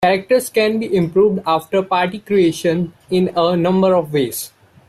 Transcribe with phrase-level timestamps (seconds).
[0.03, 4.49] Characters can be improved after party creation in a number of ways.